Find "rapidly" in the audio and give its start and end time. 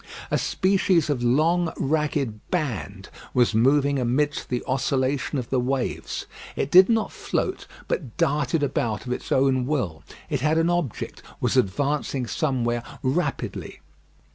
13.03-13.79